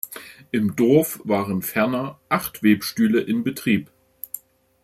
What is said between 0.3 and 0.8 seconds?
Im